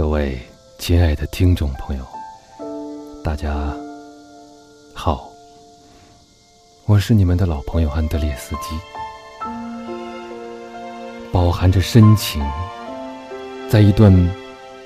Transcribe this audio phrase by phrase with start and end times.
[0.00, 0.40] 各位
[0.78, 2.02] 亲爱的听众朋友，
[3.22, 3.70] 大家
[4.94, 5.28] 好，
[6.86, 8.74] 我是你们的老朋友安德烈斯基。
[11.30, 12.42] 饱含着深情，
[13.68, 14.10] 在一段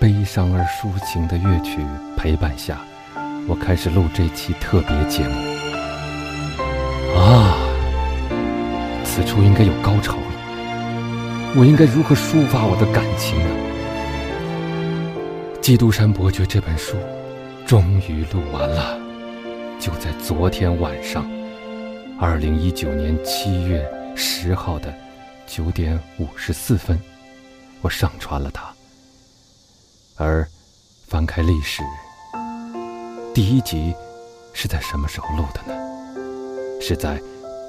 [0.01, 1.79] 悲伤而抒情的乐曲
[2.17, 2.81] 陪伴下，
[3.47, 5.35] 我开始录这期特别节目。
[7.17, 7.57] 啊，
[9.05, 13.61] 此处应该有高潮了，我应该如何抒发我的感情呢？
[15.65, 16.95] 《基督山伯爵》这本书
[17.67, 18.99] 终于录完了，
[19.81, 21.27] 就在昨天晚上，
[22.21, 23.83] 二零一九年七月
[24.15, 24.95] 十号的
[25.47, 27.01] 九点五十四分，
[27.81, 28.71] 我上传了它。
[30.17, 30.47] 而
[31.07, 31.83] 翻开历史，
[33.33, 33.95] 第一集
[34.53, 35.75] 是在什么时候录的呢？
[36.79, 37.19] 是在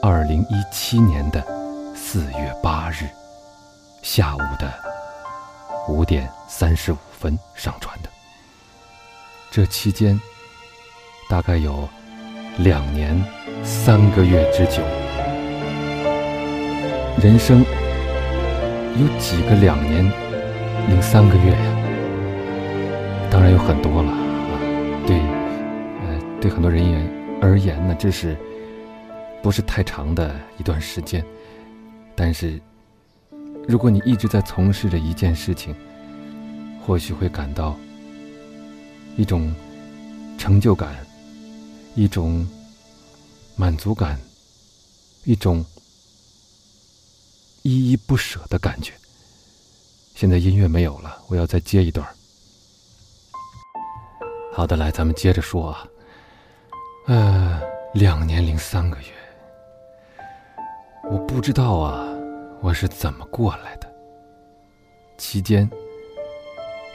[0.02, 1.42] 二零一七年的
[1.96, 3.08] 四月八日
[4.02, 4.70] 下午的
[5.88, 6.98] 五点三十五。
[7.18, 8.10] 分上传的，
[9.50, 10.20] 这期间
[11.30, 11.90] 大概有
[12.58, 13.20] 两年
[13.64, 14.84] 三个月之久。
[17.24, 17.66] 人生
[19.00, 20.04] 有几个两年
[20.90, 23.28] 零三个月呀？
[23.32, 24.54] 当然有很多了啊！
[25.08, 27.10] 对，呃，对很多人员
[27.42, 28.38] 而言呢，这是
[29.42, 31.26] 不是太长的一段时间？
[32.14, 32.62] 但是，
[33.68, 35.76] 如果你一直在从事着一件事情，
[36.86, 37.76] 或许会感到
[39.18, 39.54] 一种
[40.38, 40.96] 成就感，
[41.96, 42.48] 一种
[43.56, 44.20] 满足感，
[45.24, 45.66] 一种
[47.64, 48.94] 依依不舍的感觉。
[50.14, 52.08] 现在音乐没有了，我要再接一段。
[54.54, 55.88] 好的，来，咱们接着说啊。
[57.08, 57.62] 呃，
[57.94, 59.08] 两年零三个月，
[61.12, 62.15] 我不知道啊，
[62.66, 63.88] 我是怎么过来的。
[65.20, 65.70] 期间。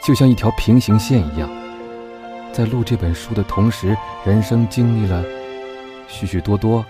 [0.02, 1.48] 就像一条平行线一样，
[2.52, 5.22] 在录这本书的同时，人生经历了
[6.08, 6.84] 许许多多，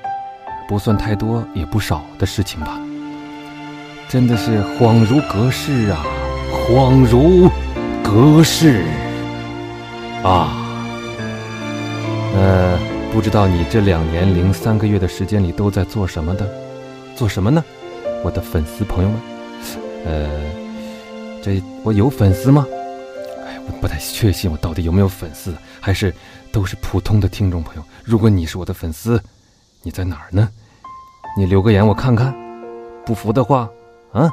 [0.67, 2.81] 不算太多也不少的事情吧。
[4.09, 6.03] 真的是恍如隔世啊，
[6.51, 7.51] 恍如
[8.03, 8.85] 隔世
[10.23, 10.57] 啊。
[12.35, 12.79] 呃，
[13.13, 16.49] 不知道你这两年零三个月的时间里都在做什么的？
[17.15, 17.63] 做什么呢？
[18.23, 19.21] 我的粉丝朋友们，
[20.05, 20.29] 呃，
[21.43, 22.67] 这我有粉丝吗？
[23.47, 26.15] 哎，我不太确信我到底有没有粉丝，还是
[26.53, 27.83] 都是普通的听众朋友。
[28.05, 29.23] 如果你是我的粉丝，
[29.83, 30.49] 你在哪儿呢？
[31.37, 32.35] 你留个言我看看。
[33.07, 33.69] 不服的话，
[34.13, 34.31] 啊，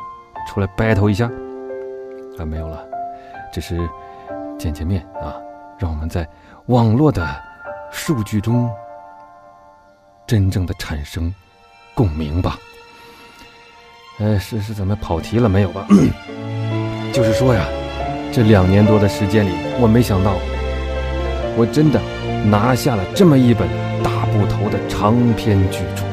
[0.48, 1.32] 出来 battle 一下。
[2.38, 2.86] 啊，没有了，
[3.54, 3.78] 只是
[4.60, 5.40] 见见面啊，
[5.80, 6.28] 让我们在
[6.66, 7.26] 网络的
[7.92, 8.70] 数据中
[10.28, 11.34] 真正的产生
[11.96, 12.60] 共鸣吧。
[14.20, 15.88] 呃，是是怎么跑题了没有吧？
[17.14, 17.68] 就是说呀。
[18.30, 20.38] 这两年多的时间里，我没想到，
[21.58, 22.00] 我真的
[22.46, 23.68] 拿下了这么一本
[24.04, 26.04] 大部头的长篇巨著。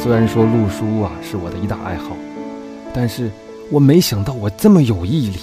[0.00, 2.16] 虽然说录书啊是我的一大爱好，
[2.94, 3.30] 但是
[3.70, 5.38] 我没想到我这么有毅力，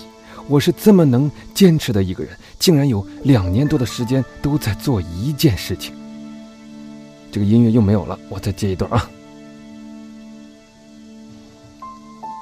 [0.47, 5.93] 我是这么能坚持的一个人，竟然有两年多的时间都在做一件事情。
[7.31, 9.07] 这个音乐又没有了，我再接一段啊。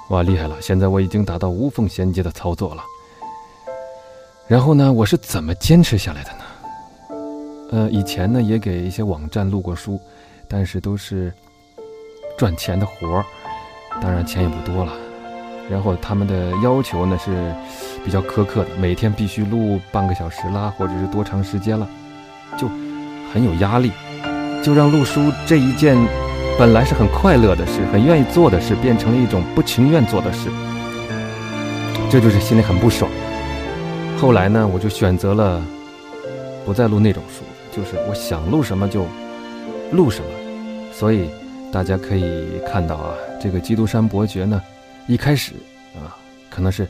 [0.09, 0.56] 哇，厉害了！
[0.59, 2.84] 现在我已经达到无缝衔接的操作了。
[4.47, 6.44] 然后呢，我是怎么坚持下来的呢？
[7.72, 10.00] 呃，以前呢也给一些网站录过书，
[10.48, 11.31] 但是都是
[12.40, 13.25] 赚钱的活儿，
[14.02, 14.94] 当然钱也不多了。
[15.69, 17.53] 然后他们的要求呢是
[18.03, 21.88] 比较苛刻的，每天必须录半个小时啦，或者是多长时间了，
[22.58, 22.68] 就
[23.31, 23.92] 很有压力，
[24.64, 25.96] 就让录书这一件。
[26.59, 30.50] 本来是很快乐的事，很愿意做的事，变成了一种不情愿做的事，
[32.12, 33.09] 这就是心里很不爽。
[34.20, 35.64] 后来呢，我就选择了
[36.66, 39.06] 不再录那种书，就是我想录什么就
[39.94, 40.28] 录什么。
[40.92, 41.30] 所以
[41.72, 44.62] 大家可以看到啊，这个《基督山伯爵》呢，
[45.07, 45.54] 一开始
[45.95, 46.12] 啊，
[46.50, 46.86] 可能是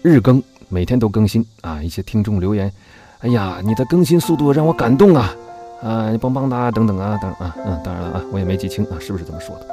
[0.00, 1.82] 日更，每天都更新啊。
[1.82, 2.72] 一些听众留言
[3.20, 5.34] ：“哎呀，你的更新速度让我感动啊！”
[5.82, 9.66] 啊，你棒棒哒等等啊，等啊，嗯，当然了啊，我也没记清啊，是不是这么说的？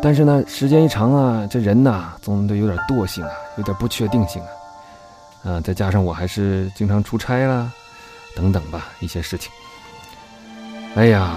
[0.00, 4.40] 但是呢，时间一长啊，这人呐，总得有点惰性啊，有点不确定性
[5.44, 7.70] 啊，啊，再加上我还是经常出差啦，
[8.36, 9.50] 等等吧，一些事情。
[10.94, 11.30] 哎呀，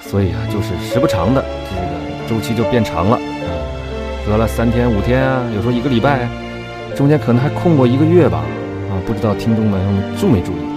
[0.00, 3.50] 所以啊，就是时不常的这个周期就变长了啊，
[4.26, 6.28] 隔了三天五天啊，有时候一个礼拜，
[6.96, 8.38] 中间可能还空过一个月吧，
[8.90, 9.80] 啊，不知道听众们
[10.18, 10.71] 注没注意？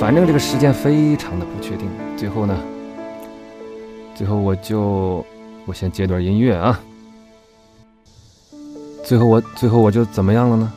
[0.00, 2.58] 反正这个时间非常的不确定，最后呢，
[4.14, 5.24] 最后我就
[5.64, 6.78] 我先接段音乐啊。
[9.02, 10.72] 最后我最后我就怎么样了呢？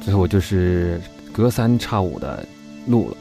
[0.00, 1.00] 最后我就是
[1.32, 2.44] 隔三差五的
[2.86, 3.16] 录了。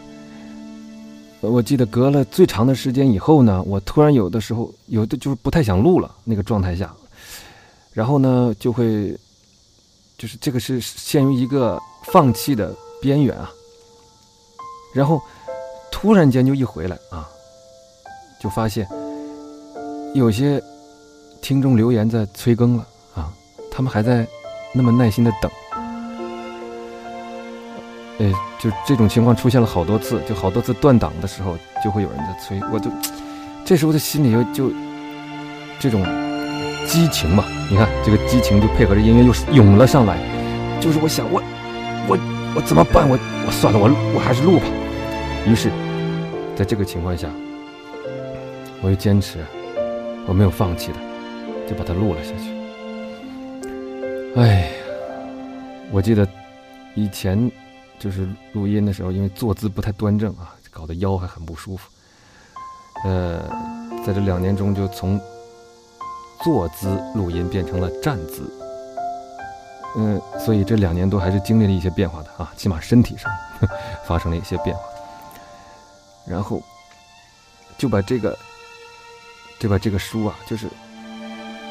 [1.42, 6.92] 我记得隔了最长的时间以后呢，我突然有的时候有的就是不太想录了那个状态下，
[7.94, 9.16] 然后呢就会，
[10.18, 13.52] 就是这个是陷于一个放弃的边缘啊。
[14.94, 15.22] 然后
[15.92, 17.28] 突然间就一回来啊，
[18.42, 18.88] 就发现
[20.14, 20.62] 有些
[21.42, 22.86] 听众留言在催更了
[23.16, 23.32] 啊，
[23.72, 24.28] 他们还在
[24.74, 25.52] 那么耐心的等。
[28.20, 32.92] 呃，就这种情况出现了好多次，就好多次断档的时候，就会有人在催，我就
[33.66, 34.76] 这时候的心里就就
[35.80, 36.04] 这种
[36.86, 40.20] 激情嘛，你看这个激情就配合着音乐又涌了上来，
[40.80, 41.42] 就是我想我
[42.08, 42.18] 我
[42.56, 43.10] 我怎么办？
[43.10, 43.18] 我
[43.48, 44.66] 我算了，我我还是录吧。
[45.48, 45.70] 于是，
[46.56, 47.30] 在这个情况下，
[48.82, 49.40] 我又坚持，
[50.28, 50.98] 我没有放弃的，
[51.68, 52.52] 就把它录了下去。
[54.36, 54.68] 哎呀，
[55.92, 56.28] 我记得
[56.96, 57.52] 以前。
[58.00, 61.88] 就是录音的时候，因为坐姿不太端正啊，搞得腰还很不舒服。
[63.06, 63.40] 呃，
[64.04, 65.22] 在这两年中，就从
[66.44, 68.42] 坐姿录音变成了站姿。
[69.98, 73.32] 嗯，所以这两年多还是经历了一些变化的啊，起码身体上
[74.04, 74.82] 发生了一些变化。
[76.28, 76.62] 然后
[77.78, 78.38] 就把这个，
[79.60, 80.68] 就把这个书啊，就是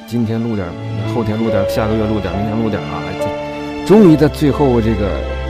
[0.07, 0.69] 今天录点，
[1.15, 3.03] 后天录点，下个月录点，明天录点啊，
[3.87, 5.41] 终于在最后这个。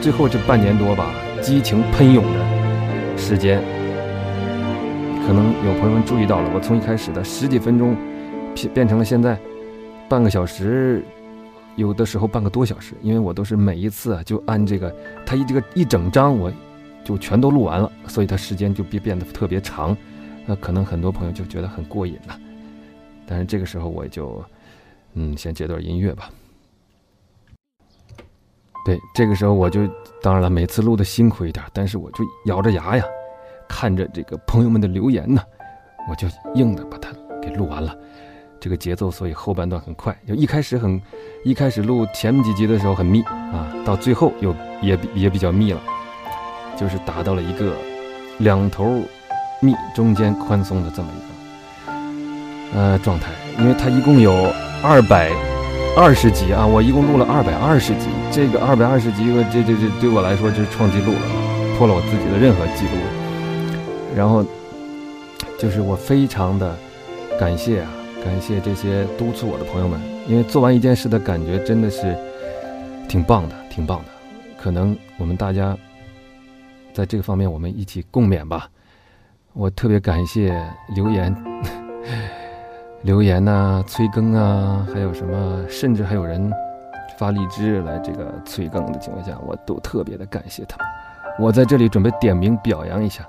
[0.00, 1.10] 最后这半年多吧，
[1.42, 3.60] 激情喷涌的时间，
[5.26, 7.94] 可能有朋友们注意到了，我从一开始的十几分钟，
[8.54, 9.38] 变变成了现在
[10.08, 11.04] 半个小时，
[11.76, 14.90] 有的时候半个多小时，因为我都是每一次啊就按这个，
[15.26, 16.50] 它一这个一整章我
[17.04, 19.96] 就全都录完了，所以它时间就变变得特别长，
[20.46, 22.38] 那可能很多朋友就觉得很过瘾了，
[23.26, 24.42] 但是这个时候我就
[25.14, 26.30] 嗯先接段音乐吧。
[28.84, 29.86] 对，这个时候我就
[30.22, 33.04] 当然了，每次录的辛苦一点，但是我就咬着牙呀，
[33.68, 35.42] 看着这个朋友们的留言呢，
[36.08, 37.10] 我就硬的把它
[37.42, 37.94] 给录完了。
[38.58, 40.14] 这个节奏，所以后半段很快。
[40.26, 41.00] 就一开始很，
[41.44, 45.82] 一开始录前几集的时候很密啊，到最后又也也比较密了，
[46.76, 47.72] 就是达到了一个
[48.38, 49.02] 两头
[49.60, 53.30] 密中间宽松的这么一个呃状态。
[53.58, 54.50] 因为它一共有
[54.82, 55.30] 二百。
[55.96, 56.64] 二十集啊！
[56.64, 61.20] 我一共录了二百二十集，这个二百二十集，这这这对我来说就是创纪录了，
[61.76, 62.92] 破了我自己的任何记录。
[64.14, 64.44] 然后
[65.58, 66.76] 就是我非常的
[67.40, 67.90] 感谢啊，
[68.24, 72.16] 感谢这些督促我的朋友们，因为做完一件事的感觉真的是
[73.08, 74.04] 挺棒的，挺棒的。
[74.56, 75.76] 可能我们大家
[76.92, 78.68] 在这个方面，我们一起共勉吧。
[79.52, 80.54] 我特别感谢
[80.94, 81.34] 留言。
[83.02, 86.52] 留言呐，催更啊，还有什么，甚至还有人
[87.16, 90.86] 发荔枝来这个催更的情况下，我都特别的感谢他们。
[91.38, 93.26] 我在这里准备点名表扬一下，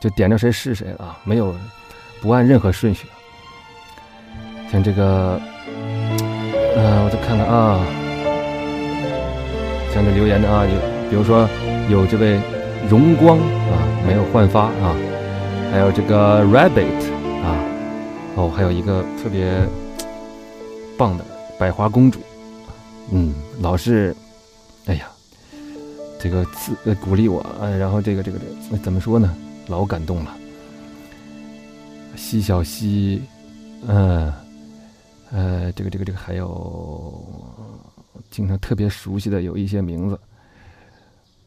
[0.00, 1.54] 就点着谁是谁啊，没有
[2.22, 3.06] 不按任何顺序。
[4.70, 5.38] 像这个，
[6.76, 7.84] 呃，我再看看啊，
[9.92, 11.46] 像这留言的啊，有比如说
[11.90, 12.40] 有这位
[12.88, 14.96] 荣光啊，没有焕发啊，
[15.70, 16.86] 还有这个 rabbit
[17.42, 17.64] 啊。
[18.36, 19.52] 哦，还有一个特别
[20.96, 21.24] 棒的
[21.58, 22.20] 百花公主，
[23.10, 24.14] 嗯，老是，
[24.86, 25.06] 哎呀，
[26.18, 29.36] 这个自鼓励我，呃，然后这个这个这个怎么说呢？
[29.66, 30.36] 老感动了。
[32.16, 33.22] 西小西，
[33.86, 34.32] 嗯，
[35.32, 37.12] 呃，这个这个这个还有
[38.30, 40.18] 经常特别熟悉的有一些名字。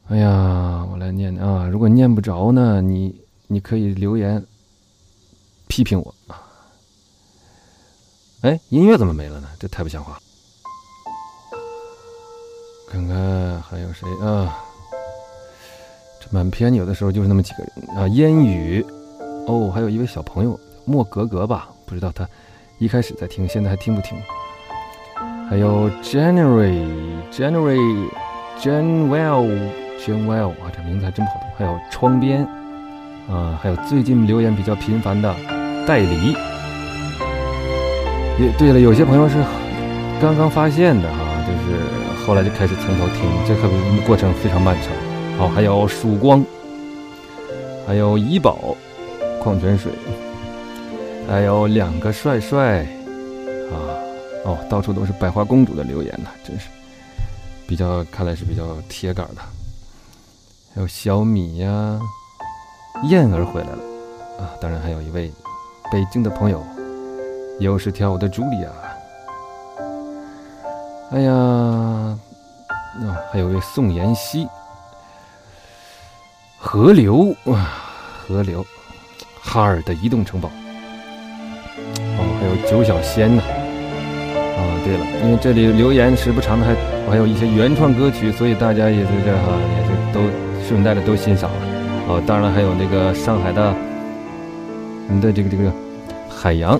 [0.09, 3.15] 哎呀，我来念啊，如果念不着呢，你
[3.47, 4.45] 你可以留言
[5.67, 6.43] 批评我啊。
[8.41, 9.47] 哎，音乐怎么没了呢？
[9.57, 10.19] 这太不像话！
[12.89, 14.59] 看看还有谁啊？
[16.19, 18.07] 这满篇有的时候就是那么几个人啊。
[18.09, 18.85] 烟雨，
[19.47, 21.69] 哦，还有一位小朋友莫格格吧？
[21.85, 22.27] 不知道他
[22.77, 24.21] 一开始在听，现在还听不听？
[25.49, 26.85] 还有 January
[27.31, 28.09] January
[28.59, 31.49] January 轩 well 啊，这名字还真不好听。
[31.57, 32.45] 还有窗边
[33.29, 35.33] 啊，还有最近留言比较频繁的
[35.87, 36.35] 代理。
[38.37, 39.35] 也对了，有些朋友是
[40.19, 41.17] 刚刚发现的哈，
[41.47, 43.69] 就是后来就开始从头听，这可
[44.05, 44.91] 过程非常漫长。
[45.37, 46.43] 好，还有曙光，
[47.87, 48.75] 还有怡宝
[49.41, 49.89] 矿泉水，
[51.29, 52.81] 还有两个帅帅
[53.71, 53.95] 啊，
[54.43, 56.67] 哦，到处都是百花公主的留言呢，真是
[57.65, 59.41] 比较看来是比较铁杆的。
[60.75, 61.99] 还有小米呀，
[63.09, 63.77] 燕儿回来了
[64.39, 65.31] 啊，当然还有一位
[65.91, 66.63] 北京的朋友。
[67.59, 68.69] 又是跳舞的朱莉亚。
[71.11, 72.17] 哎呀，啊，
[73.31, 74.47] 还有位宋妍希，
[76.57, 77.77] 河流啊，
[78.27, 78.65] 河流，
[79.39, 80.49] 哈尔的移动城堡，
[82.17, 86.75] 哦，还有九小仙呢，啊，对了，因为这里留言时不常的还
[87.11, 90.21] 还有一些原创歌曲，所以大家也在这哈，也是都
[90.67, 91.57] 顺带的都欣赏了，
[92.07, 93.75] 哦，当然了，还有那个上海的，
[95.09, 95.71] 你的这个这个
[96.29, 96.79] 海洋，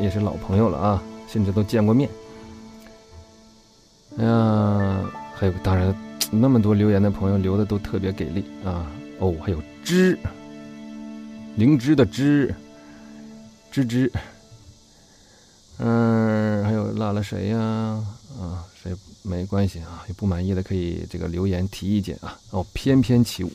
[0.00, 2.08] 也是老朋友了啊，甚至都见过面。
[4.18, 5.00] 哎呀，
[5.34, 5.94] 还有当然，
[6.30, 8.86] 那么多留言的朋友留的都特别给力啊！
[9.18, 10.18] 哦，还有芝，
[11.56, 12.54] 灵芝的芝，
[13.70, 14.12] 芝芝，
[15.78, 16.31] 嗯，
[16.92, 17.58] 落了谁呀？
[18.40, 20.04] 啊，谁没关系啊？
[20.08, 22.38] 有不满意的可以这个留言提意见啊！
[22.50, 23.52] 哦，翩翩起舞，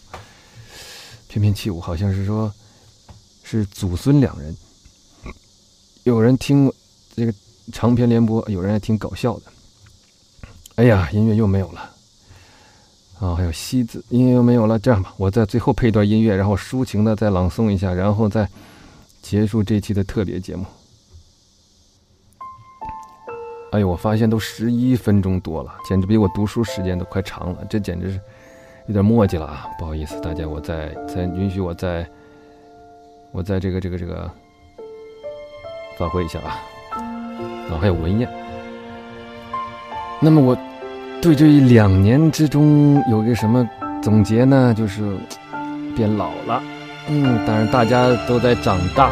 [1.27, 2.51] 翩翩起舞，好像是说，
[3.43, 4.55] 是祖孙两人。
[6.03, 6.71] 有人听
[7.15, 7.33] 这个
[7.73, 9.43] 长篇连播，有人还听搞笑的。
[10.75, 11.89] 哎呀，音乐又没有了，
[13.19, 14.77] 啊，还有西子，音乐又没有了。
[14.77, 18.47] 这样吧，我在最后配一段音乐，然后抒情的再朗诵一下，然后再
[19.21, 20.65] 结束这期的特别节目。
[23.71, 28.19] 哎呦，我发现都十一分钟多了，简直比我读书时间都快长了，这简直是
[28.85, 29.67] 有点墨迹了啊！
[29.77, 32.07] 不好意思，大家，我再再允许我再
[33.31, 34.31] 我再这个这个这个
[35.97, 36.63] 发挥一下啊，
[37.65, 38.29] 然后还有文彦。
[40.21, 40.57] 那么我
[41.21, 43.69] 对这一两年之中有个什么
[44.01, 44.73] 总结呢？
[44.73, 45.17] 就是
[45.95, 46.63] 变老了，
[47.09, 49.11] 嗯，当然大家都在长大，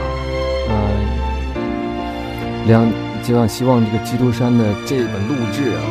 [0.69, 2.89] 嗯，两
[3.25, 5.81] 希望希望这个《基督山》的这本录制啊，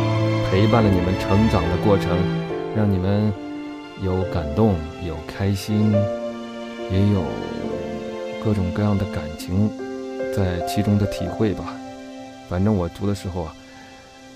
[0.48, 2.16] 陪伴了你们成长的过程，
[2.76, 3.32] 让你们
[4.00, 5.90] 有感动，有开心，
[6.92, 7.24] 也有
[8.44, 9.68] 各种各样的感情
[10.32, 11.74] 在其中的体会吧。
[12.48, 13.54] 反正我读的时候啊。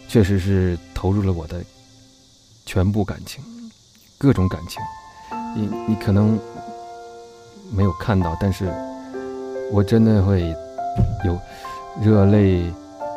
[0.09, 1.63] 确实是投入了我的
[2.65, 3.45] 全部感情，
[4.17, 4.83] 各种感情。
[5.55, 6.37] 你你可能
[7.71, 8.73] 没有看到，但是
[9.71, 10.41] 我真的会
[11.27, 11.39] 有
[12.03, 12.73] 热泪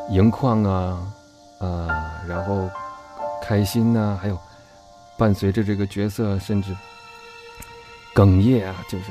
[0.09, 0.99] 盈眶啊
[1.59, 1.87] 啊，
[2.27, 2.69] 然后
[3.41, 4.37] 开心呐，还有
[5.17, 6.75] 伴随着这个角色，甚至
[8.13, 9.05] 哽咽啊，就是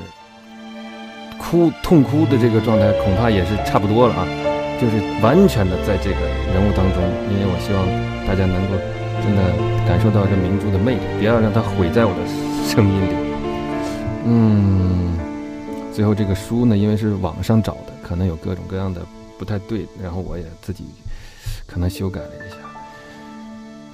[1.39, 4.27] 哭痛哭的这个状态，恐怕也是差不多了啊。
[4.79, 7.85] 就是完全的在这个人物当中，因为我希望
[8.25, 8.77] 大家能够
[9.21, 9.43] 真的
[9.87, 12.25] 感受到这明珠的魅力，不要让它毁在我的
[12.67, 13.15] 声音里。
[14.25, 15.17] 嗯，
[15.93, 19.01] 最后这个书呢，因为是网上找的，可能有各种各样的
[19.41, 20.83] 不太对，然后我也自己
[21.65, 22.57] 可能修改了一下。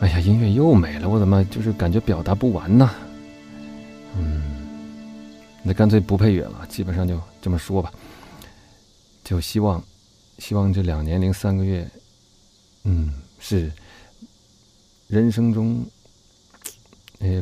[0.01, 2.91] 哎呀，音乐又没了，我怎么就是感觉表达不完呢？
[4.17, 4.43] 嗯，
[5.63, 7.89] 那干脆不配乐了，基本上就这么说吧，
[9.23, 9.81] 就希望。
[10.37, 11.89] 希望这两年零三个月，
[12.83, 13.71] 嗯，是
[15.07, 15.81] 人生中，
[17.19, 17.41] 呃，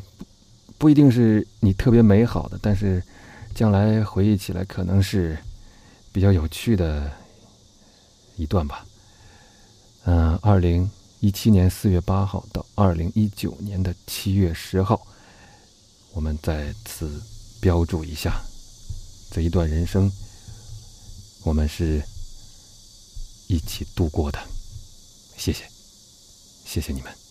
[0.77, 3.01] 不不一定是你特别美好的，但是
[3.55, 5.35] 将来回忆起来可能是
[6.11, 7.11] 比较有趣的
[8.35, 8.85] 一段吧。
[10.05, 10.89] 嗯，二零
[11.19, 15.05] 一七年四月八号到二零一九年的七月十号，
[16.13, 17.21] 我们在此
[17.59, 18.41] 标注一下
[19.31, 20.11] 这一段人生，
[21.43, 22.03] 我们是。
[23.47, 24.39] 一起度过的，
[25.37, 25.69] 谢谢，
[26.65, 27.24] 谢谢你们。